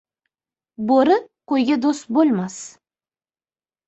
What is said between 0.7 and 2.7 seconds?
•Bo‘ri qo‘yga do‘st bo‘lmas.